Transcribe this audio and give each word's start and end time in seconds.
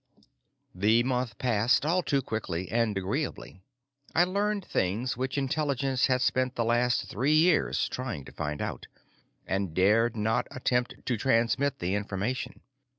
The 0.73 1.03
month 1.03 1.37
passed 1.37 1.85
all 1.85 2.01
too 2.01 2.23
quickly 2.23 2.69
and 2.71 2.97
agreeably. 2.97 3.61
I 4.15 4.23
learned 4.23 4.65
things 4.65 5.15
which 5.15 5.37
Intelligence 5.37 6.07
had 6.07 6.21
spent 6.23 6.55
the 6.55 6.65
last 6.65 7.07
three 7.07 7.35
years 7.35 7.87
trying 7.87 8.25
to 8.25 8.31
find 8.31 8.63
out, 8.63 8.87
and 9.45 9.75
dared 9.75 10.15
not 10.15 10.47
attempt 10.49 11.05
to 11.05 11.17
transmit 11.17 11.77
the 11.77 11.93
information. 11.93 12.61